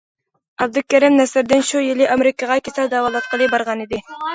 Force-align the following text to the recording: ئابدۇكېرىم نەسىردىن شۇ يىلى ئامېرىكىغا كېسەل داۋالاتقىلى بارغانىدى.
ئابدۇكېرىم 0.65 1.19
نەسىردىن 1.21 1.63
شۇ 1.69 1.85
يىلى 1.91 2.11
ئامېرىكىغا 2.15 2.61
كېسەل 2.71 2.95
داۋالاتقىلى 2.99 3.55
بارغانىدى. 3.57 4.07